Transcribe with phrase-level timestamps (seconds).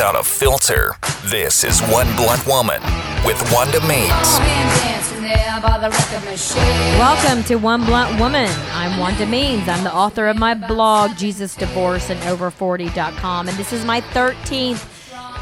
[0.00, 0.94] without a filter.
[1.26, 2.80] This is One Blunt Woman
[3.22, 4.08] with Wanda Means.
[6.98, 8.48] Welcome to One Blunt Woman.
[8.72, 9.68] I'm Wanda Means.
[9.68, 13.48] I'm the author of my blog, Jesus Divorce and Over40.com.
[13.48, 14.88] And this is my 13th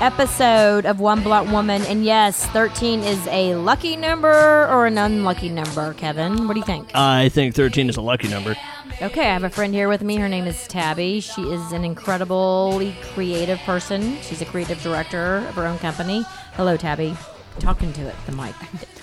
[0.01, 1.83] episode of One Blunt Woman.
[1.83, 6.49] And yes, 13 is a lucky number or an unlucky number, Kevin.
[6.49, 6.91] What do you think?
[6.97, 8.57] I think 13 is a lucky number.
[9.01, 10.17] Okay, I have a friend here with me.
[10.17, 11.21] Her name is Tabby.
[11.21, 14.19] She is an incredibly creative person.
[14.23, 16.25] She's a creative director of her own company.
[16.55, 17.17] Hello, Tabby.
[17.61, 18.55] Talking to it, the mic.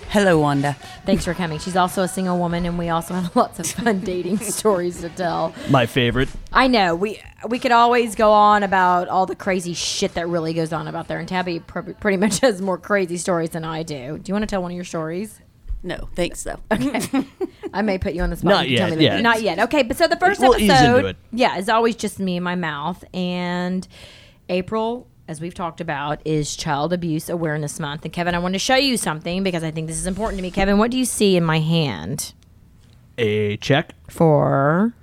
[0.09, 0.73] Hello, Wanda.
[1.05, 1.59] Thanks for coming.
[1.59, 5.09] She's also a single woman, and we also have lots of fun dating stories to
[5.09, 5.53] tell.
[5.70, 6.29] My favorite.
[6.52, 10.54] I know we we could always go on about all the crazy shit that really
[10.54, 13.84] goes on about there, and Tabby pr- pretty much has more crazy stories than I
[13.84, 14.17] do.
[14.17, 15.40] Do you want to tell one of your stories?
[15.85, 16.59] No, thanks though.
[16.71, 17.25] Okay.
[17.73, 18.49] I may put you on the spot.
[18.49, 19.15] Not You can yet, Tell me later.
[19.18, 19.21] yeah.
[19.21, 19.59] Not yet.
[19.59, 21.18] Okay, but so the 1st We'll ease into episode, it.
[21.32, 23.04] yeah, is always just me and my mouth.
[23.13, 23.87] And
[24.49, 28.04] April, as we've talked about, is Child Abuse Awareness Month.
[28.05, 30.41] And Kevin, I want to show you something because I think this is important to
[30.41, 30.51] me.
[30.51, 32.34] Kevin, what do you see in my hand
[33.18, 34.93] A check, for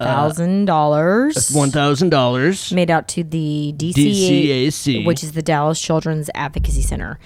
[0.00, 1.34] Uh, thousand dollars?
[1.50, 2.72] $1,000.
[2.72, 5.04] made out to the DCA, DCAC.
[5.06, 7.18] which is the Dallas Children's Advocacy Center.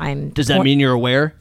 [0.00, 0.30] I'm.
[0.30, 1.34] Does that mean you're aware?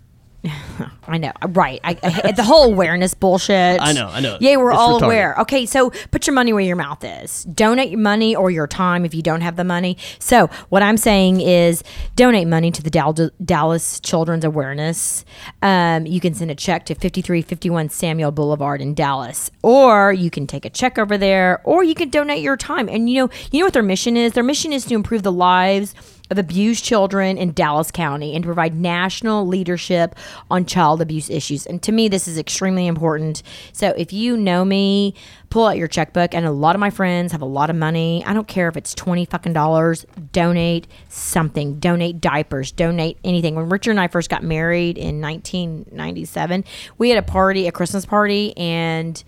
[1.07, 1.79] I know, right?
[1.83, 3.79] I, I the whole awareness bullshit.
[3.81, 4.37] I know, I know.
[4.39, 5.05] Yeah, we're It's all retarded.
[5.05, 5.35] aware.
[5.41, 7.43] Okay, so put your money where your mouth is.
[7.45, 9.97] Donate your money or your time if you don't have the money.
[10.19, 11.83] So what I'm saying is,
[12.15, 15.23] donate money to the Dal- Dallas Children's Awareness.
[15.61, 20.47] Um, you can send a check to 5351 Samuel Boulevard in Dallas, or you can
[20.47, 22.89] take a check over there, or you can donate your time.
[22.89, 24.33] And you know, you know what their mission is?
[24.33, 25.95] Their mission is to improve the lives
[26.31, 30.15] of abused children in Dallas County and to provide national leadership
[30.49, 31.65] on child abuse issues.
[31.65, 33.43] And to me, this is extremely important.
[33.71, 35.15] So if you know me,
[35.49, 36.33] pull out your checkbook.
[36.33, 38.23] And a lot of my friends have a lot of money.
[38.25, 40.05] I don't care if it's 20 fucking dollars.
[40.31, 41.79] Donate something.
[41.79, 42.71] Donate diapers.
[42.71, 43.55] Donate anything.
[43.55, 46.63] When Richard and I first got married in 1997,
[46.97, 49.23] we had a party, a Christmas party, and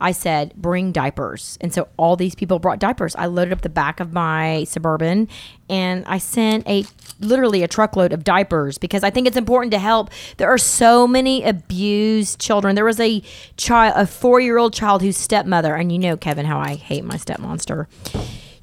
[0.00, 1.56] I said, bring diapers.
[1.60, 3.16] And so all these people brought diapers.
[3.16, 5.28] I loaded up the back of my Suburban
[5.68, 6.84] and I sent a
[7.18, 10.10] literally a truckload of diapers because I think it's important to help.
[10.36, 12.74] There are so many abused children.
[12.74, 13.22] There was a
[13.56, 17.04] child, a four year old child whose stepmother, and you know, Kevin, how I hate
[17.04, 17.86] my stepmonster.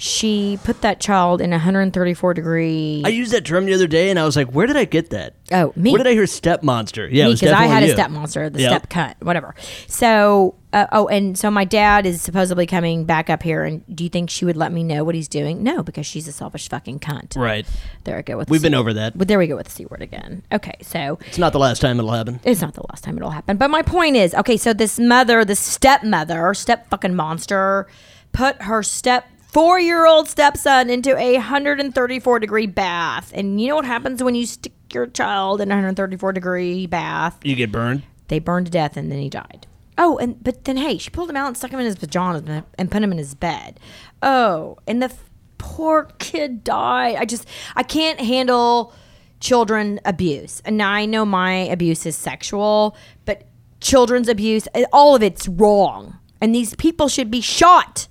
[0.06, 3.02] She put that child in a 134 degree.
[3.06, 5.12] I used that term the other day and I was like, where did I get
[5.12, 5.36] that?
[5.50, 5.92] Oh, me.
[5.94, 7.08] Where did I hear step monster?
[7.10, 8.70] Yeah, because I had a step monster, the Yep.
[8.70, 9.56] step cunt, whatever.
[9.88, 13.64] So, uh, oh, and so my dad is supposedly coming back up here.
[13.64, 15.64] And do you think she would let me know what he's doing?
[15.64, 17.38] No, because she's a selfish fucking cunt.
[17.38, 17.66] Right.
[18.04, 18.36] There we go.
[18.36, 19.18] With We've been over that.
[19.18, 20.44] But there we go with the c word again.
[20.52, 22.42] Okay, so It's not the last time it'll happen.
[22.44, 23.56] it's not the last time it'll happen.
[23.56, 27.88] But my point is, okay, so this mother, this stepmother, step fucking monster,
[28.34, 33.32] put her step four year old stepson into a 134 degree bath.
[33.34, 37.40] And you know what happens when you stick your child in a 134 degree bath?
[37.44, 38.04] You get burned.
[38.28, 39.68] They burned to death and then he died.
[39.98, 42.64] Oh, and but then hey, she pulled him out and stuck him in his pajamas
[42.78, 43.80] and put him in his bed.
[44.24, 47.16] Oh, and the f- poor kid died.
[47.18, 48.92] I just I can't handle
[49.40, 50.64] children abuse.
[50.66, 53.44] And now I know my abuse is sexual, but
[53.82, 56.18] children's abuse, all of it's wrong.
[56.42, 58.08] And these people should be shot.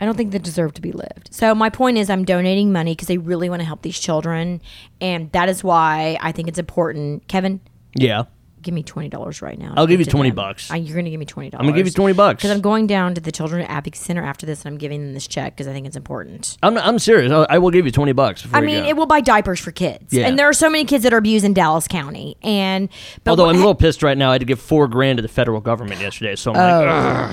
[0.00, 1.28] I don't think they deserve to be lived.
[1.30, 4.60] So my point is, I'm donating money because they really want to help these children,
[5.00, 7.26] and that is why I think it's important.
[7.28, 7.60] Kevin,
[7.94, 8.24] Yeah.
[8.64, 9.74] Give me twenty dollars right now.
[9.76, 10.34] I'll give you 20 them.
[10.36, 10.70] bucks.
[10.70, 11.60] Uh, you're gonna give me twenty dollars.
[11.60, 12.38] I'm gonna give you 20 bucks.
[12.42, 15.14] because I'm going down to the Children Advocacy Center after this, and I'm giving them
[15.14, 16.56] this check because I think it's important.
[16.62, 17.30] I'm, I'm serious.
[17.30, 18.46] I, I will give you 20 bucks.
[18.52, 20.26] I mean, it will buy diapers for kids, Yeah.
[20.26, 22.36] and there are so many kids that are abused in Dallas County.
[22.42, 22.88] And
[23.22, 24.30] but Although I'm a little pissed right now.
[24.30, 26.34] I had to give four grand to the federal government yesterday.
[26.36, 26.64] So I'm like,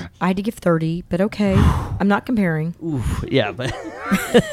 [0.03, 0.07] Oh.
[0.21, 1.55] I had to give thirty, but okay,
[1.99, 2.75] I'm not comparing.
[2.85, 3.51] "Ugh." yeah.
[3.51, 3.73] But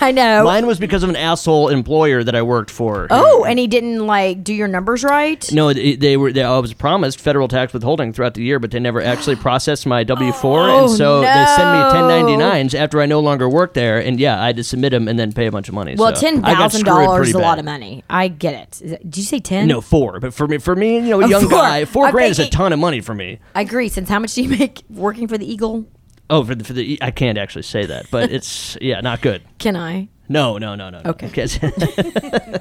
[0.00, 0.44] I know.
[0.44, 3.06] mine was because of an asshole employer that I worked for.
[3.10, 5.35] oh, and he didn't like do your numbers right.
[5.52, 6.32] No, they, they were.
[6.32, 9.86] They, I was promised federal tax withholding throughout the year, but they never actually processed
[9.86, 11.92] my W four, Oh, and so they send me no.
[12.38, 13.98] 1099s after I no longer work there.
[13.98, 15.94] And yeah, I had to submit them and then pay a bunch of money.
[15.96, 18.04] Well, so ten I thousand dollars is a lot of money.
[18.10, 18.82] I get it.
[18.82, 19.66] Is it- Did you say ten?
[19.68, 20.20] No, four.
[20.20, 21.50] But for me, for me, you know, a Oh, young four.
[21.50, 23.38] guy, four I'm grand is a ton of money for me.
[23.54, 23.88] I agree.
[23.88, 25.86] Since how much do you make working for the Eagle?
[26.28, 29.42] Oh, for the, for the I can't actually say that, but it's yeah, not good.
[29.58, 30.08] Can I?
[30.28, 31.00] No, no, no, no.
[31.02, 31.10] no.
[31.10, 31.26] Okay.
[31.32, 31.58] Because-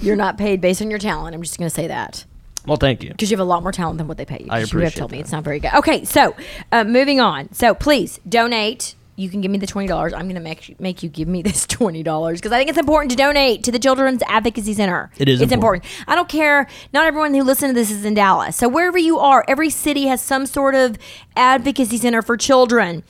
[0.00, 1.34] You're not paid based on your talent.
[1.34, 2.24] I'm just going to say that.
[2.66, 3.10] well, thank you.
[3.10, 4.46] because you have a lot more talent than what they pay you.
[4.50, 5.72] I 'Cause you have appreciate told me it's not very good.
[5.74, 6.36] Okay, so
[6.72, 7.52] uh, moving on.
[7.52, 8.94] So please donate.
[9.16, 10.14] You can give me the twenty dollars.
[10.14, 12.70] I'm going to make you- make you give me this twenty dollars because I think
[12.70, 15.10] it's important to donate to the Children's Advocacy Center.
[15.18, 15.84] It is It's important.
[15.84, 16.08] important.
[16.08, 16.66] I don't care.
[16.94, 18.56] Not everyone who listens to this is in Dallas.
[18.56, 20.96] So wherever you are, every city has some sort of
[21.36, 23.02] advocacy center for children.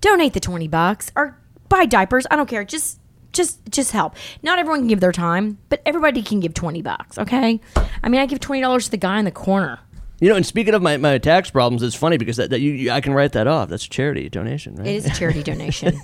[0.00, 1.36] Donate the twenty bucks or
[1.68, 2.26] buy diapers.
[2.30, 2.64] I don't care.
[2.64, 2.97] Just
[3.32, 4.14] just just help.
[4.42, 7.18] Not everyone can give their time, but everybody can give twenty bucks.
[7.18, 7.60] Okay.
[8.02, 9.80] I mean, I give twenty dollars to the guy in the corner.
[10.20, 12.72] You know, and speaking of my, my tax problems, it's funny because that, that you,
[12.72, 13.68] you I can write that off.
[13.68, 14.88] That's a charity donation, right?
[14.88, 16.00] It is a charity donation.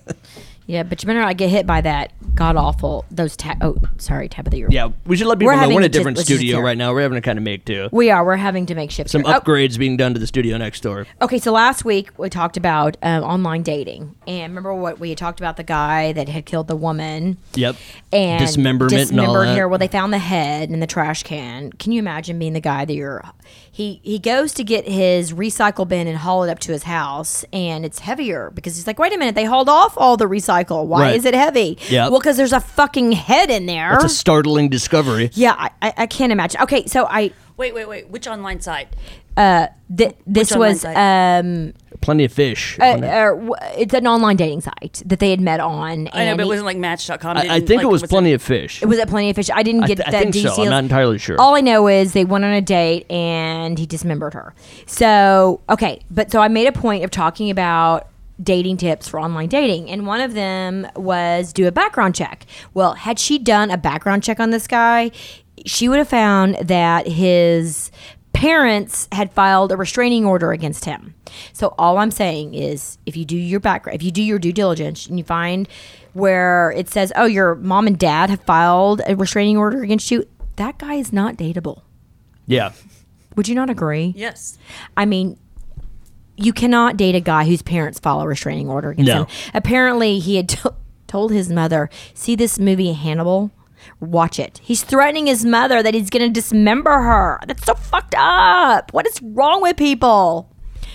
[0.72, 3.36] Yeah, but you better not get hit by that god awful those.
[3.36, 4.56] Ta- oh, sorry, Tabitha.
[4.56, 6.26] You're Yeah, we should let people We're know having we're in a to different let's
[6.26, 6.94] just studio hear right now.
[6.94, 7.90] We're having to kind of make do.
[7.92, 8.24] We are.
[8.24, 9.10] We're having to make shift.
[9.10, 9.34] Some here.
[9.34, 11.06] Oh, upgrades being done to the studio next door.
[11.20, 15.18] Okay, so last week we talked about um, online dating, and remember what we had
[15.18, 17.36] talked about the guy that had killed the woman.
[17.52, 17.76] Yep.
[18.10, 19.54] And Dismemberment and all dismembered that.
[19.54, 19.68] here.
[19.68, 21.70] Well, they found the head in the trash can.
[21.72, 23.22] Can you imagine being the guy that you're?
[23.74, 27.42] He he goes to get his recycle bin and haul it up to his house,
[27.54, 30.84] and it's heavier because he's like, wait a minute, they hauled off all the recycle.
[30.84, 31.16] Why Right.
[31.16, 31.78] is it heavy?
[31.88, 32.08] Yeah.
[32.10, 33.94] Well, because there's a fucking head in there.
[33.94, 35.30] It's a startling discovery.
[35.32, 36.60] yeah, I, I, I can't imagine.
[36.60, 38.08] Okay, so I Wait, wait, wait.
[38.10, 38.88] Which online site?
[39.38, 40.94] uh th- this Which was site?
[40.96, 41.72] um
[42.02, 42.76] Plenty of fish.
[42.80, 46.08] uh, uh, it's an online dating site that they had met on.
[46.12, 47.36] I know, and but it wasn't like Match.com.
[47.36, 48.82] I, I think like, it was plenty of fish.
[48.82, 49.48] It was at Plenty of Fish.
[49.50, 50.62] I didn't I get that I the think so.
[50.62, 51.40] I'm not entirely sure.
[51.40, 54.52] All I know is they went on a date and he dismembered her.
[54.86, 58.08] So okay, but so I made a point of talking about
[58.42, 62.46] dating tips for online dating, and one of them was do a background check.
[62.74, 65.12] Well, had she done a background check on this guy,
[65.64, 67.90] she would have found that his
[68.42, 71.14] parents had filed a restraining order against him.
[71.52, 74.52] So all I'm saying is if you do your background, if you do your due
[74.52, 75.68] diligence and you find
[76.12, 80.26] where it says, "Oh, your mom and dad have filed a restraining order against you,"
[80.56, 81.82] that guy is not dateable.
[82.46, 82.72] yeah.
[83.36, 84.12] Would you not agree?
[84.14, 84.58] Yes.
[84.94, 85.38] I mean,
[86.36, 89.18] you cannot date a guy whose parents file a restraining order against No.
[89.22, 89.26] him.
[89.54, 90.68] Apparently, he had t-
[91.06, 93.50] told his mother, "See this movie Hannibal?
[94.00, 97.40] Watch it." He's threatening his mother that he's going to dismember her.
[97.46, 98.92] That's so fucked up.
[98.92, 100.48] What is wrong with people?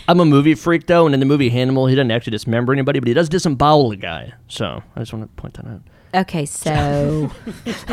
[0.09, 2.99] I'm a movie freak though, and in the movie Hannibal, he doesn't actually dismember anybody,
[2.99, 4.33] but he does disembowel a guy.
[4.47, 5.81] So I just want to point that out.
[6.15, 7.29] Okay, so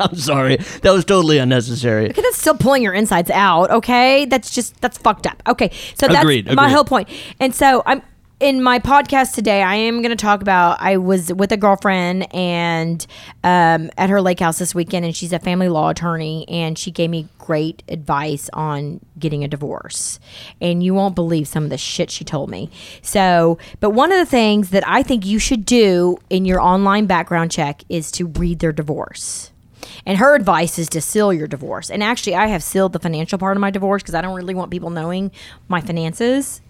[0.00, 2.10] I'm sorry, that was totally unnecessary.
[2.10, 3.70] Okay, that's still pulling your insides out.
[3.70, 5.40] Okay, that's just that's fucked up.
[5.46, 6.74] Okay, so that's Agreed, my agreed.
[6.74, 7.08] whole point.
[7.38, 8.02] And so I'm
[8.42, 9.62] in my podcast today.
[9.62, 10.76] I am going to talk about.
[10.80, 13.06] I was with a girlfriend and
[13.44, 16.90] um, at her lake house this weekend, and she's a family law attorney, and she
[16.90, 20.18] gave me great advice on getting a divorce.
[20.60, 22.68] And you won't believe some of the shit she told me.
[23.00, 27.06] So, but one of the things that I think you should do in your online
[27.06, 29.52] background check is to read their divorce.
[30.04, 31.92] And her advice is to seal your divorce.
[31.92, 34.54] And actually, I have sealed the financial part of my divorce because I don't really
[34.54, 35.30] want people knowing
[35.68, 36.60] my finances.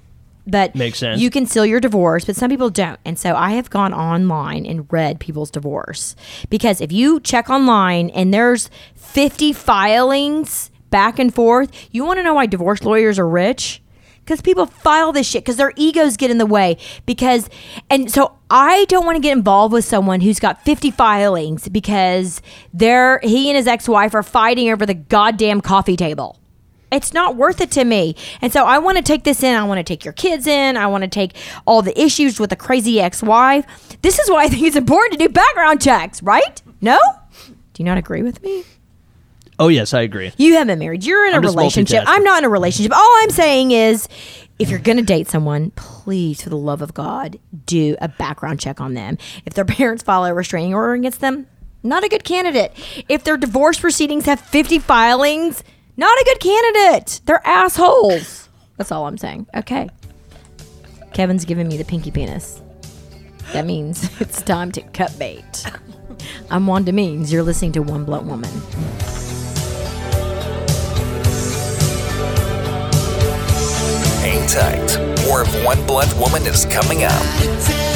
[0.46, 1.20] But Makes sense.
[1.20, 2.98] You can seal your divorce, but some people don't.
[3.04, 6.16] And so I have gone online and read people's divorce
[6.50, 12.22] because if you check online and there's 50 filings back and forth, you want to
[12.22, 13.82] know why divorce lawyers are rich?
[14.24, 17.48] because people file this shit because their egos get in the way because
[17.90, 22.40] and so i don't want to get involved with someone who's got 50 filings because
[22.72, 26.38] they're he and his ex-wife are fighting over the goddamn coffee table
[26.94, 29.64] it's not worth it to me and so i want to take this in i
[29.64, 31.34] want to take your kids in i want to take
[31.66, 33.64] all the issues with the crazy ex-wife
[34.02, 36.98] this is why i think it's important to do background checks right no
[37.72, 38.64] do you not agree with me
[39.58, 40.32] Oh yes, I agree.
[40.38, 41.04] you haven't married.
[41.04, 42.02] You're in a I'm just relationship.
[42.06, 42.90] I'm not in a relationship.
[42.96, 44.08] All I'm saying is
[44.58, 48.58] if you're going to date someone, please, for the love of God, do a background
[48.60, 49.18] check on them.
[49.44, 51.46] If their parents file a restraining order against them,
[51.82, 52.72] not a good candidate.
[53.08, 55.62] If their divorce proceedings have 50 filings,
[55.96, 57.20] not a good candidate.
[57.26, 58.48] They're assholes.
[58.76, 59.46] That's all I'm saying.
[59.54, 59.88] Okay.
[61.12, 62.62] Kevin's giving me the pinky penis.
[63.52, 65.64] That means it's time to cut bait.
[66.50, 67.32] I'm Wanda Means.
[67.32, 68.50] You're listening to One Blunt Woman.
[74.20, 75.26] Hang tight.
[75.26, 77.91] More of One Blunt Woman is coming up.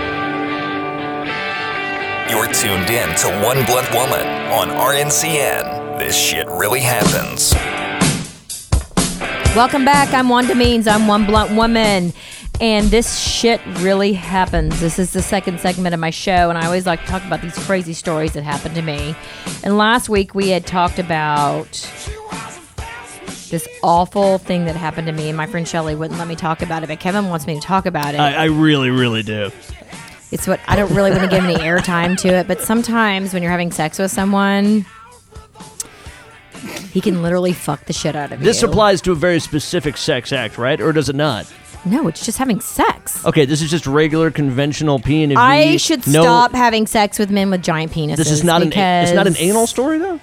[2.54, 5.98] You're tuned in to One Blunt Woman on RNCN.
[5.98, 7.52] This shit really happens.
[9.56, 10.14] Welcome back.
[10.14, 10.86] I'm Wanda Means.
[10.86, 12.12] I'm one blunt woman.
[12.60, 14.78] And this shit really happens.
[14.80, 17.42] This is the second segment of my show, and I always like to talk about
[17.42, 19.16] these crazy stories that happened to me.
[19.64, 21.70] And last week we had talked about
[23.50, 26.62] this awful thing that happened to me, and my friend Shelly wouldn't let me talk
[26.62, 28.20] about it, but Kevin wants me to talk about it.
[28.20, 29.50] I, I really, really do.
[30.32, 33.42] It's what I don't really want to give any airtime to it, but sometimes when
[33.42, 34.84] you're having sex with someone,
[36.90, 38.44] he can literally fuck the shit out of you.
[38.44, 40.80] This applies to a very specific sex act, right?
[40.80, 41.52] Or does it not?
[41.86, 43.24] no, it's just having sex.
[43.26, 47.30] Okay, this is just regular conventional P and I should no, stop having sex with
[47.30, 48.16] men with giant penises.
[48.16, 48.70] This is not an.
[48.70, 50.20] because It's not an anal story though.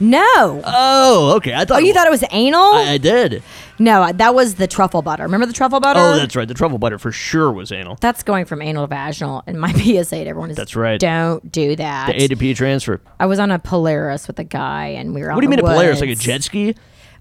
[0.00, 0.62] No.
[0.64, 1.54] Oh, okay.
[1.54, 1.76] I thought.
[1.76, 2.60] oh, you thought it was anal?
[2.60, 3.42] I, I did.
[3.78, 5.22] no, that was the truffle butter.
[5.24, 6.00] Remember the truffle butter?
[6.00, 6.48] Oh, that's right.
[6.48, 7.98] The truffle butter for sure was anal.
[8.00, 9.42] That's going from anal to vaginal.
[9.46, 10.98] And my PSA to everyone is That's right.
[10.98, 12.06] Don't do that.
[12.08, 13.00] The A to P transfer.
[13.18, 15.28] I was on a Polaris with a guy, and we were.
[15.34, 16.00] What do you mean a Polaris?
[16.00, 16.74] Like a jet ski?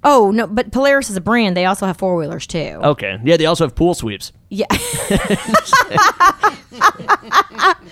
[0.03, 1.57] Oh no, but Polaris is a brand.
[1.57, 2.79] They also have four wheelers too.
[2.83, 3.19] Okay.
[3.23, 4.31] Yeah, they also have pool sweeps.
[4.49, 4.65] Yeah.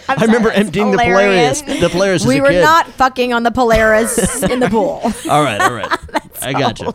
[0.10, 1.62] I remember emptying the Polaris.
[1.62, 2.22] The Polaris.
[2.22, 2.62] as we a were kid.
[2.62, 5.02] not fucking on the Polaris in the pool.
[5.30, 5.60] All right.
[5.60, 6.00] All right.
[6.42, 6.94] I got you.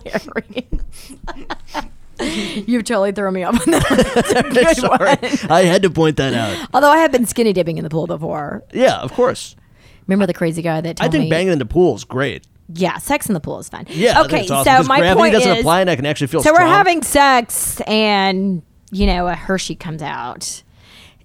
[2.66, 4.50] You've totally thrown me off on that.
[4.52, 5.16] Good Sorry.
[5.16, 5.50] one.
[5.50, 6.68] I had to point that out.
[6.72, 8.62] Although I have been skinny dipping in the pool before.
[8.72, 9.56] Yeah, of course.
[10.06, 11.30] Remember the crazy guy that I think me?
[11.30, 12.46] banging in the pool is great.
[12.74, 13.86] Yeah, sex in the pool is fun.
[13.88, 14.22] Yeah.
[14.22, 16.42] Okay, awesome, so my gravity point doesn't is, apply, and I can actually feel.
[16.42, 16.68] so strong.
[16.68, 20.62] we're having sex, and you know a Hershey comes out.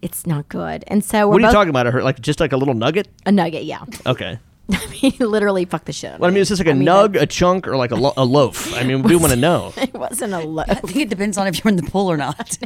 [0.01, 1.88] It's not good, and so we're What are you talking about?
[1.88, 3.08] A, like just like a little nugget?
[3.25, 3.63] a nugget.
[3.63, 4.39] Yeah, Okay.
[4.71, 6.12] I mean literally fuck the shit.
[6.13, 7.91] Out Well, I mean, is this like a I mean, nug, a chunk, or like
[7.91, 8.74] a, lo- a loaf?
[8.75, 9.74] I mean, we want to know.
[9.77, 12.17] It wasn't a loaf I think it depends on if you're in the pool or
[12.17, 12.57] not.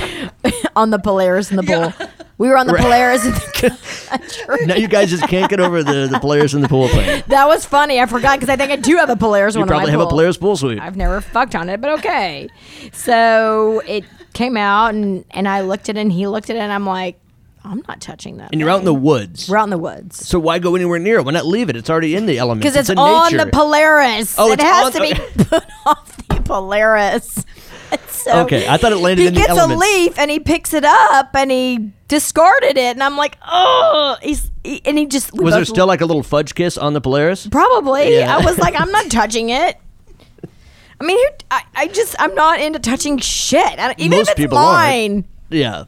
[0.76, 1.92] on the Polaris in the pool.
[2.38, 2.82] We were on the Right.
[2.82, 6.68] Polaris in the now you guys just can't get over the, the players in the
[6.68, 7.22] pool thing.
[7.28, 7.98] That was funny.
[8.00, 9.68] I forgot because I think I do have a Polaris You one.
[9.68, 10.06] in probably my have a.
[10.06, 10.78] Polaris pool suite.
[10.80, 12.48] I've never fucked on it, but okay.
[12.92, 16.60] So it came out, and and I looked at it, and he looked at it,
[16.60, 17.18] and I'm like,
[17.66, 18.50] I'm not touching that.
[18.52, 19.48] and you're out in the woods.
[19.48, 21.24] We're out in the woods So why go anywhere near it?
[21.24, 21.76] Why not leave it?
[21.76, 22.62] It's already in the elements.
[22.64, 23.44] because it's, in on nature.
[23.44, 24.36] the Polaris.
[24.38, 27.44] Oh, it it's has on- to be put off the Polaris.
[28.08, 29.80] So Okay, I thought it landed he in the gets elements.
[29.86, 34.16] a leaf and he picks it up and he discarded it, and I'm like, oh,
[34.20, 37.00] he's he, and he just Was there still like a little fudge kiss on the
[37.00, 37.46] Polaris?
[37.46, 38.16] Probably.
[38.16, 38.36] Yeah.
[38.36, 39.76] I was like, I'm not touching it.
[41.00, 41.18] I mean,
[41.52, 43.62] I, I just, I'm not into touching shit.
[43.64, 44.78] I don't- even Most if it's people aren't.
[44.78, 45.24] mine.
[45.50, 45.84] Yeah.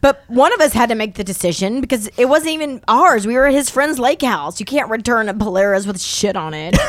[0.00, 3.26] But one of us had to make the decision because it wasn't even ours.
[3.26, 4.60] We were at his friend's lake house.
[4.60, 6.76] You can't return a Polaris with shit on it.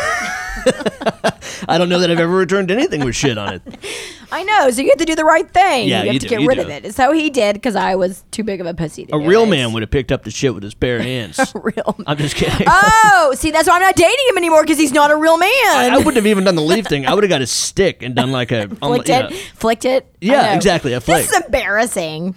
[1.68, 3.62] I don't know that I've ever returned anything with shit on it.
[4.32, 4.70] I know.
[4.70, 5.88] So you have to do the right thing.
[5.88, 6.62] Yeah, you have you to do, get rid do.
[6.62, 6.94] of it.
[6.94, 9.06] So he did because I was too big of a pussy.
[9.08, 9.50] To A real it.
[9.50, 11.39] man would have picked up the shit with his bare hands.
[11.56, 11.96] Real.
[12.06, 12.68] I'm just kidding.
[12.70, 15.50] Oh, see, that's why I'm not dating him anymore because he's not a real man.
[15.51, 17.08] I, I wouldn't have even done the leaf thing.
[17.08, 19.36] I would have got a stick and done like a um, flicked you it, know-
[19.56, 20.06] flicked it.
[20.22, 21.25] Yeah, exactly, a flick.
[21.25, 22.36] This is embarrassing.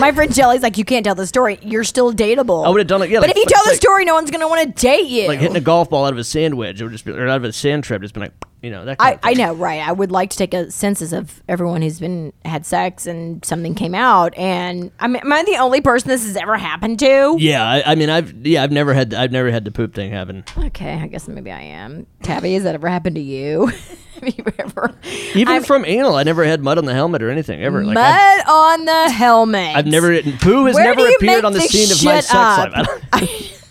[0.00, 1.58] My friend Jelly's like, you can't tell the story.
[1.62, 2.64] You're still dateable.
[2.66, 4.30] I would've done it, yeah, But like- if you tell the like- story, no one's
[4.30, 5.28] gonna want to date you.
[5.28, 7.36] like hitting a golf ball out of a sand wedge or just be, or out
[7.36, 8.00] of a sand trap.
[8.00, 8.32] Just been like,
[8.64, 8.96] you know, that.
[8.98, 9.86] I, I know, right?
[9.86, 13.74] I would like to take a census of everyone who's been had sex and something
[13.74, 14.36] came out.
[14.38, 17.36] And I mean, am I the only person this has ever happened to?
[17.38, 20.10] Yeah, I, I mean, I've yeah, I've never had I've never had the poop thing
[20.10, 20.44] happen.
[20.56, 22.06] Okay, I guess maybe I am.
[22.22, 23.70] Tabby, has that ever happened to you?
[24.14, 24.94] Have you ever
[25.34, 27.84] Even I'm- from anal, I never had mud on the helmet or anything ever.
[27.84, 29.76] Like mud I've, on the helmet?
[29.76, 32.72] I've never poo has Where never appeared on the scene of my sex up?
[33.12, 33.60] life.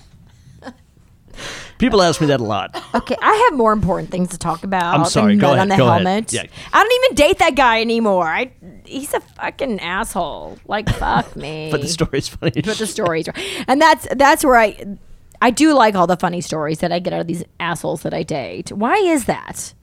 [1.77, 2.81] People ask me that a lot.
[2.93, 4.95] Okay, I have more important things to talk about.
[4.95, 6.31] I'm sorry, go ahead, on the go ahead.
[6.31, 6.45] Yeah.
[6.71, 8.27] I don't even date that guy anymore.
[8.27, 8.51] I
[8.85, 10.57] he's a fucking asshole.
[10.67, 11.69] Like fuck me.
[11.71, 12.61] But the story's funny.
[12.61, 13.27] But the stories,
[13.67, 14.97] and that's that's where I
[15.41, 18.13] I do like all the funny stories that I get out of these assholes that
[18.13, 18.71] I date.
[18.71, 19.73] Why is that?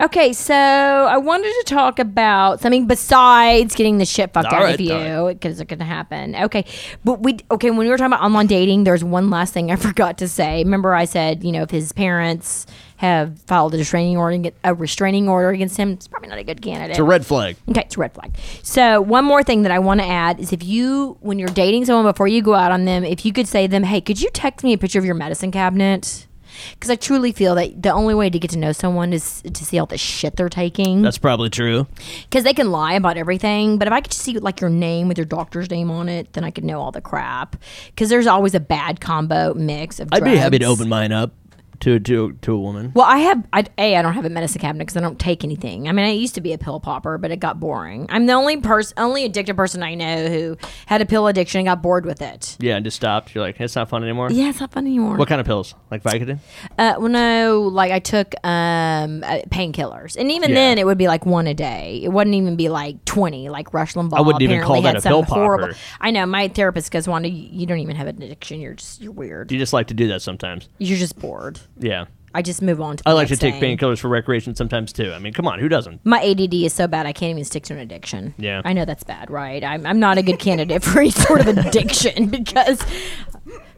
[0.00, 4.62] Okay, so I wanted to talk about something besides getting the shit fucked All out
[4.62, 6.36] right, of you because it can happen.
[6.36, 6.64] Okay,
[7.04, 9.76] but we okay when we were talking about online dating, there's one last thing I
[9.88, 10.62] forgot to say.
[10.62, 12.66] Remember, I said you know if his parents
[12.98, 16.60] have filed a restraining order a restraining order against him, it's probably not a good
[16.60, 16.90] candidate.
[16.90, 17.56] It's a red flag.
[17.68, 18.36] Okay, it's a red flag.
[18.62, 21.84] So one more thing that I want to add is if you, when you're dating
[21.84, 24.20] someone before you go out on them, if you could say to them, "Hey, could
[24.20, 26.26] you text me a picture of your medicine cabinet?"
[26.72, 29.64] Because I truly feel that the only way to get to know someone is to
[29.64, 31.02] see all the shit they're taking.
[31.02, 31.86] That's probably true.
[32.24, 35.18] Because they can lie about everything, but if I could see like your name with
[35.18, 37.56] your doctor's name on it, then I could know all the crap.
[37.86, 40.08] Because there's always a bad combo mix of.
[40.12, 41.32] I'd be happy to open mine up
[41.80, 42.92] to to to a woman.
[42.94, 43.46] Well, I have.
[43.52, 45.88] I, a, I don't have a medicine cabinet because I don't take anything.
[45.88, 48.06] I mean, I used to be a pill popper, but it got boring.
[48.08, 50.56] I'm the only person, only addicted person I know who
[50.86, 52.56] had a pill addiction and got bored with it.
[52.60, 53.34] Yeah, and just stopped.
[53.34, 54.30] You're like, it's not fun anymore.
[54.30, 55.16] Yeah, it's not fun anymore.
[55.16, 55.74] What kind of pills?
[55.90, 56.38] Like Vicodin?
[56.78, 60.56] Uh, well, no, like I took um uh, painkillers, and even Yeah.
[60.56, 62.00] then it would be like one a day.
[62.02, 64.18] It wouldn't even be like twenty, like Rush Limbaugh.
[64.18, 65.68] I wouldn't even call that a pill horrible.
[65.68, 65.78] popper.
[66.00, 68.60] I know my therapist goes, "Wanda, you, you don't even have an addiction.
[68.60, 69.52] You're just you're weird.
[69.52, 70.68] You just like to do that sometimes.
[70.78, 72.06] You're just bored." Yeah.
[72.34, 73.02] I just move on to.
[73.06, 75.12] I like to take painkillers for recreation sometimes too.
[75.12, 76.04] I mean, come on, who doesn't?
[76.04, 78.34] My ADD is so bad I can't even stick to an addiction.
[78.36, 78.60] Yeah.
[78.64, 79.64] I know that's bad, right?
[79.64, 82.84] I'm, I'm not a good candidate for any sort of addiction because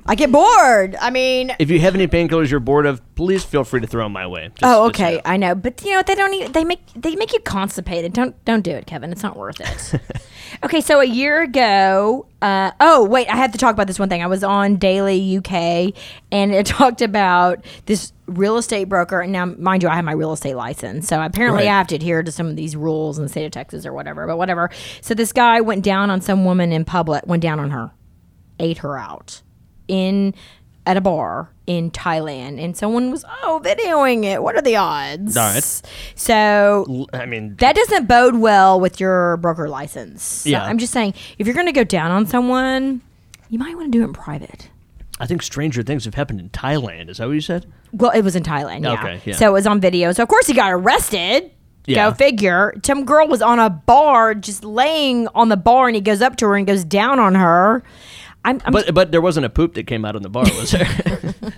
[0.07, 0.97] I get bored.
[1.01, 4.05] I mean, If you have any painkillers you're bored of, please feel free to throw
[4.05, 4.49] them my way.
[4.49, 5.21] Just- oh, just okay, know.
[5.25, 6.33] I know, but you know they don't.
[6.35, 8.13] Even, they make they make you constipated.
[8.13, 9.13] Don't don't do it, Kevin.
[9.13, 10.01] It's not worth it.
[10.65, 12.27] okay, so a year ago.
[12.43, 14.23] Uh, oh wait, I have to talk about this one thing.
[14.23, 15.95] I was on Daily UK,
[16.33, 19.21] and it talked about this real estate broker.
[19.21, 21.71] And now, mind you, I have my real estate license, so apparently Right.
[21.73, 23.93] I have to adhere to some of these rules in the state of Texas or
[23.93, 24.27] whatever.
[24.27, 24.71] But whatever.
[25.03, 27.27] So this guy went down on some woman in public.
[27.27, 27.91] Went down on her,
[28.59, 29.43] ate her out
[29.91, 30.35] in
[30.87, 34.43] at a bar in Thailand, and someone was oh videoing it.
[34.43, 35.35] What are the odds?
[36.15, 40.23] So I mean, that doesn't bode well with your broker license.
[40.23, 40.65] So Yeah.
[40.65, 43.03] I'm just saying, if you're going to go down on someone,
[43.51, 44.71] you might want to do it in private.
[45.19, 47.11] I think stranger things have happened in Thailand.
[47.11, 47.67] Is that what you said?
[47.93, 48.95] Well, it was in Thailand, yeah.
[48.95, 49.35] Okay, yeah.
[49.37, 50.13] So it was on video.
[50.13, 51.51] So of course he got arrested.
[51.87, 52.11] Yeah.
[52.11, 52.75] Go figure.
[52.85, 56.37] Some girl was on a bar, just laying on the bar, and he goes up
[56.37, 57.83] to her and goes down on her.
[58.45, 60.71] I'm, I'm But but there wasn't a poop that came out on the bar, was
[60.71, 61.35] there?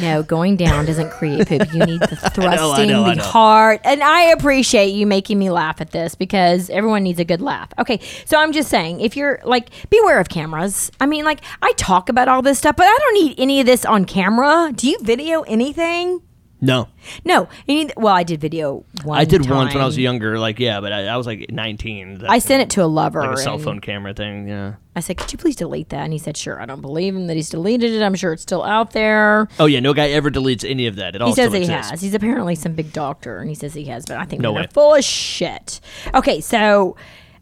[0.00, 1.72] No, going down doesn't create poop.
[1.72, 3.80] You need the thrusting, know, I the heart.
[3.84, 7.68] And I appreciate you making me laugh at this because everyone needs a good laugh.
[7.78, 10.90] Okay, so I'm just saying, if you're like, beware of cameras.
[11.00, 13.66] I mean, like, I talk about all this stuff, but I don't need any of
[13.66, 14.72] this on camera.
[14.74, 16.22] Do you video anything?
[16.62, 16.88] No,
[17.24, 17.48] No.
[17.96, 20.38] Well, I did video one I did once when I was younger.
[20.38, 22.24] Like yeah, but I, I was like 19.
[22.26, 23.20] I sent it to a lover.
[23.20, 24.48] like a cell phone camera thing.
[24.48, 24.74] Yeah.
[24.94, 26.04] I said, could you please delete that?
[26.04, 26.60] And he said, sure.
[26.60, 28.02] I don't believe him that he's deleted it.
[28.02, 29.48] I'm sure it's still out there.
[29.58, 31.16] Oh yeah, no guy ever deletes any of that.
[31.16, 31.90] It all He says he exists.
[31.90, 32.00] has.
[32.00, 34.68] He's apparently some big doctor, and he says he has, but I think No they're
[34.68, 35.80] full of shit.
[36.14, 36.96] Okay, so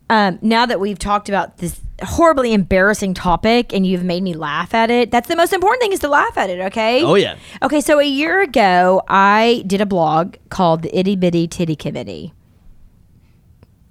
[0.09, 4.74] um, now that we've talked about this horribly embarrassing topic, and you've made me laugh
[4.74, 6.60] at it, that's the most important thing is to laugh at it.
[6.60, 7.02] Okay.
[7.02, 7.36] Oh yeah.
[7.62, 12.32] Okay, so a year ago, I did a blog called the Itty Bitty Titty Committee.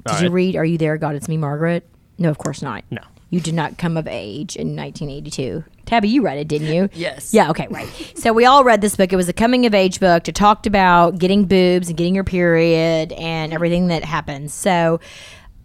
[0.06, 1.16] Did All you read Are You There, God?
[1.16, 1.88] It's Me, Margaret?
[2.18, 2.84] No, of course not.
[2.90, 3.02] No.
[3.30, 5.64] You did not come of age in 1982.
[5.86, 6.90] Tabby, you read it, didn't you?
[7.00, 7.34] Yes.
[7.34, 7.88] Yeah, okay, right.
[8.16, 9.14] so we all read this book.
[9.14, 12.24] It was a coming of age book that talked about getting boobs and getting your
[12.24, 14.54] period and everything that happens.
[14.54, 15.00] So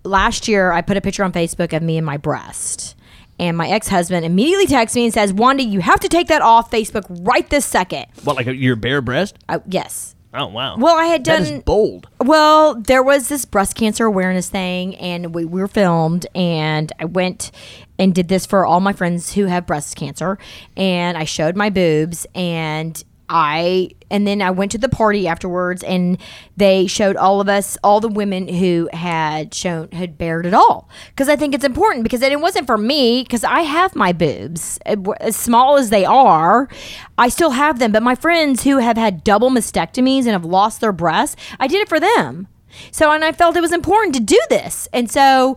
[0.05, 2.97] last year, I put a picture on Facebook of me and my breast.
[3.39, 6.41] And my ex husband immediately texts me and says, Wanda, you have to take that
[6.41, 8.07] off Facebook right this second.
[8.23, 9.37] What like your bare breast?
[9.49, 10.15] Uh, yes.
[10.33, 10.77] Oh wow.
[10.77, 12.09] Well, I had that is done- bold.
[12.21, 17.05] Well, there was this breast cancer awareness thing, and we, we were filmed, and I
[17.07, 17.51] went
[17.99, 20.39] and did this for all my friends who have breast cancer,
[20.77, 23.03] and I showed my boobs, and
[23.37, 26.19] I and then I went to the party afterwards, and
[26.57, 30.89] they showed all of us, all the women who had shown had bared it all,
[31.09, 34.79] because I think it's important because it wasn't for me because I have my boobs
[34.87, 36.69] Uh, as small as they are,
[37.19, 40.81] I still have them, but my friends who have had double mastectomies and have lost
[40.81, 42.47] their breasts, I did it for them.
[42.93, 44.89] So, and I felt it was important to do this.
[44.93, 45.57] And so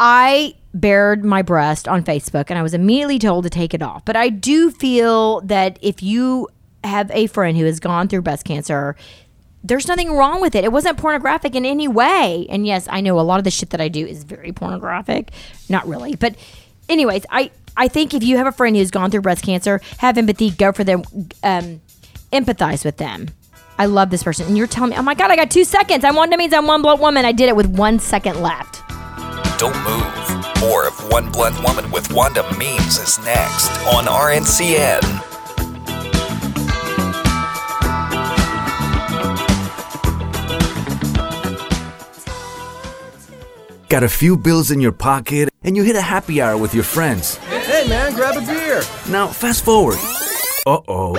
[0.00, 4.04] I bared my breast on Facebook and I was immediately told to take it off.
[4.04, 6.48] But I do feel that if you
[6.84, 8.96] have a friend who has gone through breast cancer,
[9.64, 10.64] there's nothing wrong with it.
[10.64, 12.46] It wasn't pornographic in any way.
[12.50, 15.30] And yes, I know a lot of the shit that I do is very pornographic.
[15.68, 16.16] Not really.
[16.16, 16.36] But
[16.88, 20.18] anyways, I I think if you have a friend who's gone through breast cancer, have
[20.18, 21.04] empathy, go for them,
[21.42, 21.80] um,
[22.32, 23.28] empathize with them.
[23.78, 24.46] I love this person.
[24.46, 26.04] And you're telling me, oh my God, I got two seconds.
[26.04, 27.24] I'm Wanda means I'm one blunt woman.
[27.24, 28.82] I did it with one second left.
[29.58, 30.60] Don't move.
[30.60, 35.31] More of One Blunt Woman with Wanda Means is next on RNCN.
[43.92, 46.82] Got a few bills in your pocket and you hit a happy hour with your
[46.82, 47.36] friends.
[47.36, 48.80] Hey man, grab a beer.
[49.10, 49.98] Now, fast forward.
[50.66, 51.14] Uh oh.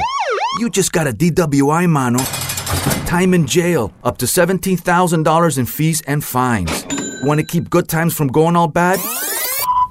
[0.58, 2.18] You just got a DWI, mano.
[3.06, 6.84] Time in jail, up to $17,000 in fees and fines.
[7.22, 8.98] Want to keep good times from going all bad?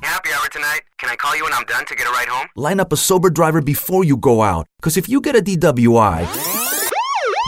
[0.03, 0.81] Happy hour tonight.
[0.99, 2.49] Can I call call you when I'm done to get a ride home?
[2.57, 4.67] Line up a sober driver before you go out.
[4.79, 6.27] Because if you get a DWI,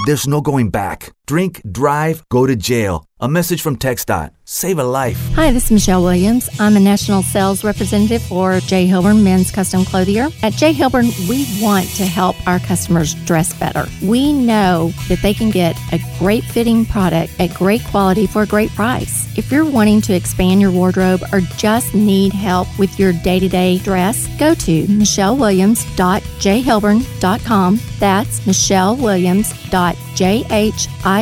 [0.07, 1.12] there's no going back.
[1.26, 3.06] Drink, drive, go to jail.
[3.20, 4.30] A message from TxDOT.
[4.44, 5.16] Save a life.
[5.34, 6.50] Hi, this is Michelle Williams.
[6.60, 8.87] I'm a national sales representative for J.
[8.87, 10.28] Hilburn Men's Custom Clothier.
[10.42, 10.74] At J.
[10.74, 13.87] Hilburn, we want to help our customers dress better.
[14.02, 18.46] We know that they can get a great fitting product at great quality for a
[18.46, 19.26] great price.
[19.38, 23.48] If you're wanting to expand your wardrobe or just need help with your day to
[23.48, 27.80] day dress, go to michellewilliams.jhilburn.com.
[27.98, 31.13] That's michellewilliams.jhilburn.com.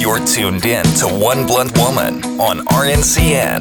[0.00, 3.60] You're tuned in to One Blunt Woman on RNCN.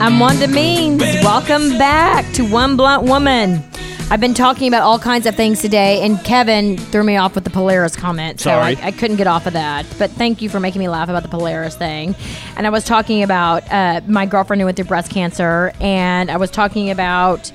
[0.00, 1.00] I'm Wanda Means.
[1.22, 3.62] Welcome back to One Blunt Woman.
[4.10, 7.44] I've been talking about all kinds of things today, and Kevin threw me off with
[7.44, 8.40] the Polaris comment.
[8.40, 8.74] So Sorry.
[8.78, 9.84] I, I couldn't get off of that.
[9.98, 12.16] But thank you for making me laugh about the Polaris thing.
[12.56, 16.38] And I was talking about uh, my girlfriend who went through breast cancer, and I
[16.38, 17.52] was talking about,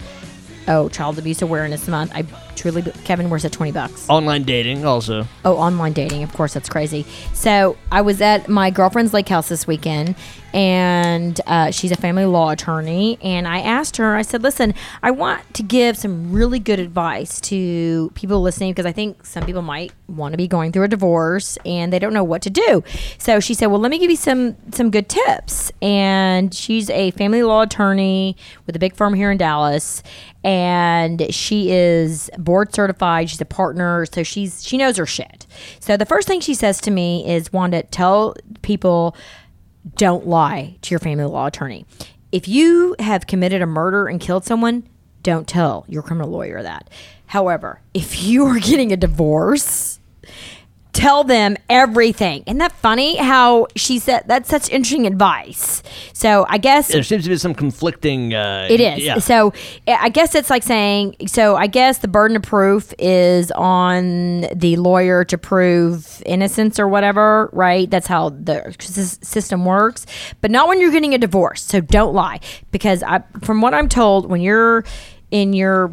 [0.67, 2.11] oh, Child Abuse Awareness Month.
[2.13, 2.23] I
[2.55, 4.07] truly, Kevin, where's that 20 bucks?
[4.07, 5.25] Online dating also.
[5.45, 6.21] Oh, online dating.
[6.21, 7.03] Of course, that's crazy.
[7.33, 10.15] So I was at my girlfriend's lake house this weekend,
[10.53, 13.17] and uh, she's a family law attorney.
[13.21, 17.41] And I asked her, I said, listen, I want to give some really good advice
[17.41, 20.87] to people listening because I think some people might want to be going through a
[20.87, 22.83] divorce and they don't know what to do.
[23.17, 25.71] So she said, well, let me give you some some good tips.
[25.81, 30.03] And she's a family law attorney with a big firm here in Dallas,
[30.43, 33.29] and she is board certified.
[33.29, 35.47] She's a partner, so she's she knows her shit.
[35.79, 39.15] So the first thing she says to me is, Wanda, tell people
[39.95, 41.85] don't lie to your family law attorney.
[42.31, 44.87] If you have committed a murder and killed someone,
[45.21, 46.89] don't tell your criminal lawyer that.
[47.27, 49.99] However, if you are getting a divorce,
[50.93, 52.43] tell them everything.
[52.45, 55.83] Isn't that funny how she said that's such interesting advice?
[56.13, 58.33] So I guess There seems to be some conflicting.
[58.33, 58.99] Uh, it is.
[58.99, 59.17] Yeah.
[59.17, 59.53] So
[59.87, 64.41] I I guess it's like saying, so I guess the burden of proof is on
[64.53, 67.89] the lawyer to prove innocence or whatever, right?
[67.89, 70.05] That's how the system works.
[70.41, 71.63] But not when you're getting a divorce.
[71.63, 72.39] So don't lie.
[72.71, 74.85] Because I, from what I'm told, when you're
[75.31, 75.91] in your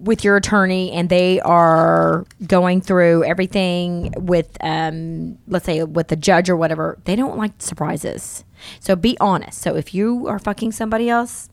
[0.00, 6.16] with your attorney and they are going through everything with um let's say with the
[6.16, 8.44] judge or whatever they don't like surprises
[8.80, 11.48] so be honest so if you are fucking somebody else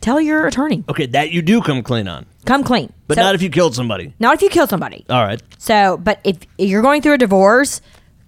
[0.00, 3.34] tell your attorney okay, that you do come clean on, come clean but So- not
[3.34, 4.14] if you killed somebody.
[4.18, 5.42] not if you killed somebody All right.
[5.58, 7.80] so, but if you're going through a divorce,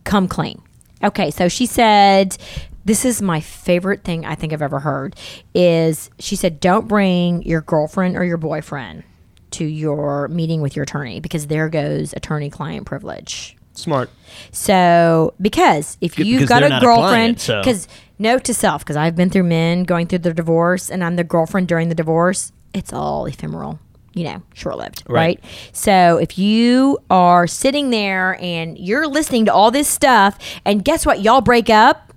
[0.04, 0.60] come clean.
[1.04, 2.36] Okay, so she said,
[2.84, 5.16] this is my favorite thing I think I've ever heard
[5.54, 9.04] is she said, don't bring your girlfriend or your boyfriend
[9.52, 13.56] to your meeting with your attorney because there goes attorney client privilege.
[13.74, 14.10] Smart.
[14.50, 18.96] So, because if you've because got a girlfriend, client, so- because note to self, because
[18.96, 22.52] I've been through men going through the divorce and I'm the girlfriend during the divorce,
[22.74, 23.78] it's all ephemeral,
[24.14, 25.40] you know, short lived, Right.
[25.42, 25.44] right.
[25.72, 31.06] So, if you are sitting there and you're listening to all this stuff, and guess
[31.06, 31.20] what?
[31.22, 32.11] Y'all break up,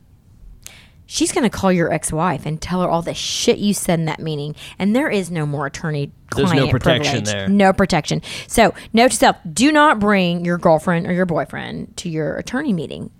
[1.05, 3.99] she's going to call your ex wife and tell her all the shit you said
[3.99, 4.55] in that meeting.
[4.79, 7.25] And there is no more attorney There's no protection privilege.
[7.25, 7.47] there.
[7.47, 8.21] No protection.
[8.47, 12.73] So, note to self do not bring your girlfriend or your boyfriend to your attorney
[12.73, 13.11] meeting.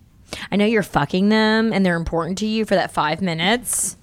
[0.52, 3.98] I know you're fucking them and they're important to you for that five minutes.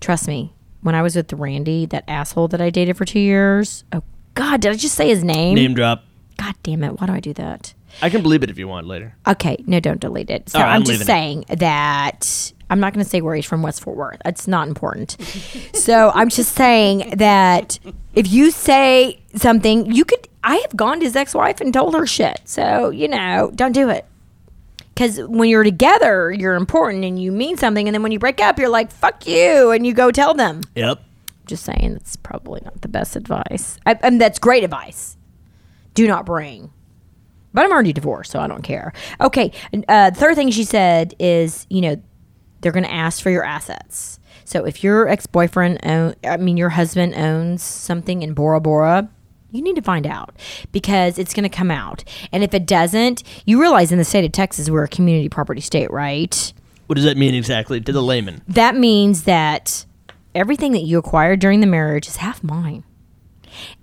[0.00, 0.52] Trust me,
[0.82, 4.02] when I was with Randy, that asshole that I dated for two years, oh
[4.34, 5.54] God, did I just say his name?
[5.54, 6.04] Name drop.
[6.36, 7.00] God damn it.
[7.00, 7.72] Why do I do that?
[8.02, 9.16] I can believe it if you want later.
[9.26, 10.50] Okay, no, don't delete it.
[10.50, 11.06] So right, I'm, I'm just leaving it.
[11.06, 14.20] saying that I'm not going to say where he's from, West Fort Worth.
[14.24, 15.16] It's not important.
[15.72, 17.78] so I'm just saying that
[18.14, 20.26] if you say something, you could.
[20.42, 22.40] I have gone to his ex-wife and told her shit.
[22.44, 24.04] So you know, don't do it.
[24.94, 28.40] Because when you're together, you're important and you mean something, and then when you break
[28.40, 30.62] up, you're like "fuck you" and you go tell them.
[30.74, 31.00] Yep.
[31.46, 33.78] Just saying, that's probably not the best advice.
[33.86, 35.16] I, and that's great advice.
[35.94, 36.72] Do not bring.
[37.54, 38.92] But I'm already divorced, so I don't care.
[39.20, 39.52] Okay.
[39.88, 42.02] Uh, third thing she said is, you know,
[42.60, 44.18] they're going to ask for your assets.
[44.44, 49.08] So if your ex boyfriend, own, I mean, your husband owns something in Bora Bora,
[49.50, 50.34] you need to find out
[50.72, 52.04] because it's going to come out.
[52.32, 55.60] And if it doesn't, you realize in the state of Texas, we're a community property
[55.60, 56.52] state, right?
[56.86, 58.42] What does that mean exactly to the layman?
[58.48, 59.84] that means that
[60.34, 62.84] everything that you acquired during the marriage is half mine.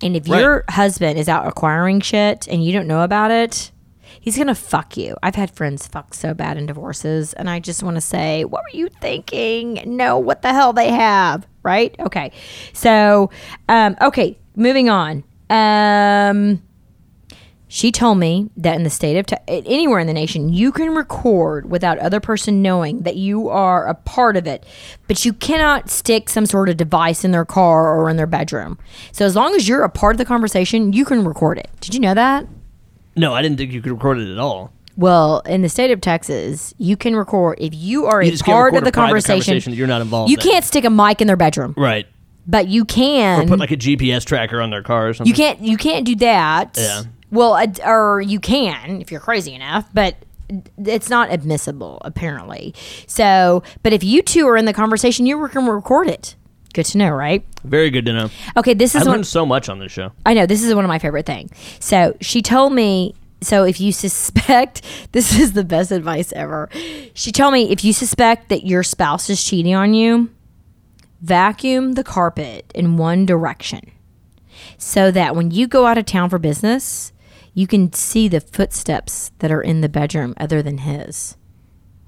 [0.01, 0.39] And if Right.
[0.39, 3.71] your husband is out acquiring shit and you don't know about it,
[4.23, 5.15] he's gonna fuck you.
[5.21, 8.63] I've had friends fuck so bad in divorces, and I just want to say, what
[8.63, 9.83] were you thinking?
[9.85, 11.93] No, what the hell they have, right?
[11.99, 12.31] Okay,
[12.71, 13.29] so,
[13.67, 15.23] um, okay, moving on.
[15.49, 16.63] Um,
[17.67, 20.93] She told me that in the state of te- anywhere in the nation, you can
[20.93, 24.63] record without other person knowing that you are a part of it,
[25.07, 28.77] but you cannot stick some sort of device in their car or in their bedroom.
[29.11, 31.69] So as long as you're a part of the conversation, you can record it.
[31.81, 32.45] Did you know that?
[33.15, 34.71] No, I didn't think you could record it at all.
[34.95, 38.45] Well, in the state of Texas, you can record if you are You a just
[38.45, 39.71] can't part record of the private conversation.
[39.71, 40.43] that you're not involved You in.
[40.43, 42.05] can't stick a mic in their bedroom, Right.
[42.47, 43.41] but you can.
[43.45, 45.29] Or put like a GPS tracker on their car or something.
[45.29, 45.59] You can't.
[45.61, 46.75] You can't do that.
[46.79, 47.03] Yeah.
[47.31, 50.15] Well, uh, or you can if you're crazy enough, but
[50.85, 52.75] it's not admissible apparently.
[53.07, 56.35] So, but if you two are in the conversation, you can record it.
[56.73, 57.45] Good to know, right?
[57.63, 58.29] Very good to know.
[58.57, 59.13] Okay, this I is one.
[59.17, 60.11] learned so much on this show.
[60.25, 61.51] I know this is one of my favorite things.
[61.79, 63.15] So she told me.
[63.41, 66.69] So if you suspect, this is the best advice ever.
[67.13, 70.29] She told me if you suspect that your spouse is cheating on you,
[71.21, 73.91] vacuum the carpet in one direction,
[74.77, 77.11] so that when you go out of town for business,
[77.53, 81.35] you can see the footsteps that are in the bedroom other than his.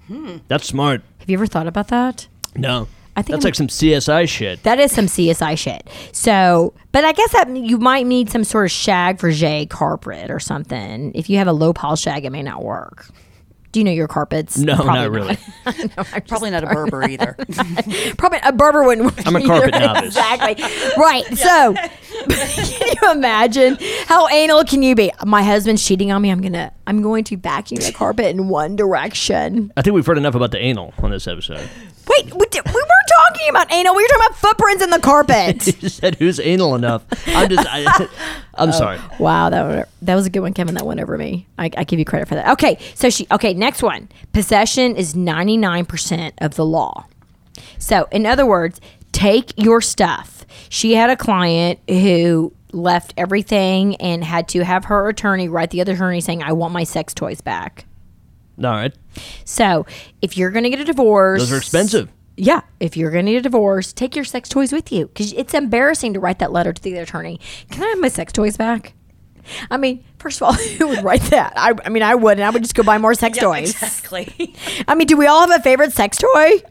[0.08, 0.38] Hmm.
[0.48, 1.02] That's smart.
[1.20, 2.28] Have you ever thought about that?
[2.56, 2.88] No.
[3.18, 4.64] I think That's I'm- like some CSI shit.
[4.64, 5.88] That is some CSI shit.
[6.12, 10.30] So, but I guess that you might need some sort of shag for J carpet
[10.30, 11.12] or something.
[11.16, 13.08] If you have a low pile shag, it may not work.
[13.76, 14.58] Do you know your carpets?
[14.58, 15.38] No, Probably not really.
[16.30, 17.36] Probably not a Berber either.
[18.18, 19.28] Probably a Berber wouldn't work.
[19.28, 19.86] I'm a carpet either.
[19.94, 20.06] novice.
[20.16, 20.64] Exactly.
[20.96, 21.26] Right.
[21.36, 25.12] So, can you imagine how anal can you be?
[25.26, 26.30] My husband's cheating on me.
[26.32, 26.72] I'm gonna.
[26.88, 29.74] I'm going to vacuum the carpet in one direction.
[29.76, 31.68] I think we've heard enough about the anal on this episode.
[32.08, 33.96] Wait, we, did, we weren't talking about anal.
[33.96, 35.82] We were talking about footprints in the carpet.
[35.82, 37.04] you said who's anal enough.
[37.28, 37.68] I'm just.
[37.70, 38.08] I,
[38.54, 39.00] I'm sorry.
[39.20, 40.76] Wow, that that was a good one, Kevin.
[40.76, 41.48] That went over me.
[41.58, 42.52] I, I give you credit for that.
[42.54, 43.26] Okay, so she.
[43.32, 44.10] Okay, next one.
[44.34, 47.06] Possession is ninety nine percent of the law.
[47.80, 48.80] So, in other words,
[49.12, 50.46] take your stuff.
[50.70, 55.82] She had a client who left everything and had to have her attorney write the
[55.82, 57.86] other attorney saying, "I want my sex toys back."
[58.64, 58.94] All right.
[59.46, 59.86] So,
[60.22, 62.10] if you're going to get a divorce, Those are expensive.
[62.38, 65.34] yeah, if you're going to get a divorce, take your sex toys with you because
[65.34, 67.40] it's embarrassing to write that letter to the attorney.
[67.72, 68.94] Can I have my sex toys back?
[69.70, 71.54] I mean, first of all, who would write that?
[71.56, 72.46] I, I mean, I wouldn't.
[72.46, 73.72] I would just go buy more sex toys.
[73.72, 74.56] exactly.
[74.88, 76.62] I mean, do we all have a favorite sex toy?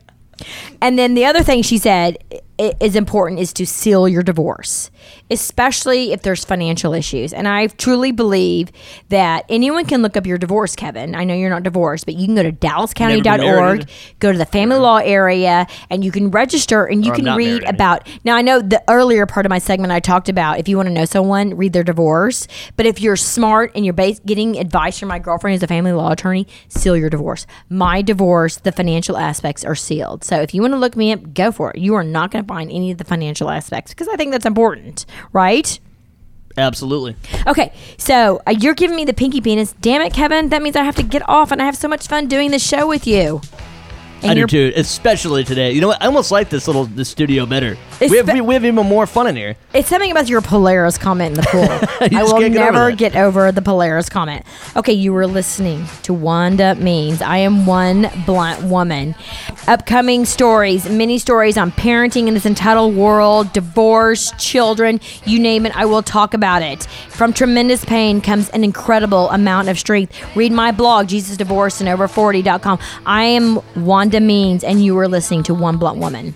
[0.81, 2.19] And then the other thing she said
[2.59, 4.91] is important is to seal your divorce,
[5.31, 7.33] especially if there's financial issues.
[7.33, 8.71] And I truly believe
[9.09, 11.15] that anyone can look up your divorce, Kevin.
[11.15, 13.89] I know you're not divorced, but you can go to dallascounty.org,
[14.21, 17.65] go to the family law area, and you can register and you Or can read
[17.65, 18.09] about.
[18.25, 20.87] Now, I know the earlier part of my segment I talked about if you want
[20.87, 22.47] to know someone, read their divorce.
[22.77, 26.13] But if you're smart and you're getting advice from my girlfriend who's a family law
[26.13, 27.47] attorney, seal your divorce.
[27.69, 30.23] My divorce, the financial aspects are sealed.
[30.23, 31.79] So if you want to look me up, go for it.
[31.79, 34.47] You are not going to find any of the financial aspects because I think that's
[34.47, 35.79] important, right?
[36.57, 37.17] Absolutely.
[37.47, 39.75] Okay, so uh, you're giving me the pinky penis.
[39.81, 40.51] Damn it, Kevin.
[40.51, 42.67] That means I have to get off, and I have so much fun doing this
[42.67, 43.41] show with you.
[44.23, 45.73] And I do too, especially today.
[45.73, 46.03] You know what?
[46.03, 47.77] I almost like this little this studio better.
[48.01, 49.57] We have, we, we have even more fun in here.
[49.73, 51.63] It's something about your Polaris comment in the pool.
[52.19, 52.99] I will get never that.
[52.99, 54.45] get over the Polaris comment.
[54.77, 57.23] Okay, you were listening to Wanda Means.
[57.23, 59.15] I am one blunt woman.
[59.67, 65.77] Upcoming stories, many stories on parenting in this entitled world, divorce, children, you name it,
[65.77, 66.85] I will talk about it.
[67.09, 70.15] From tremendous pain comes an incredible amount of strength.
[70.37, 72.79] Read my blog, Jesus Divorce and Over40.com.
[73.07, 76.35] I am Wanda Means, and you are listening to One Blunt Woman.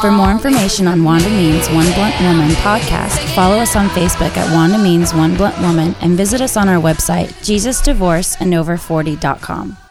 [0.00, 4.52] For more information on Wanda Means One Blunt Woman podcast, follow us on Facebook at
[4.54, 9.85] Wanda Means One Blunt Woman and visit us on our website, JesusDivorceandOver40.com.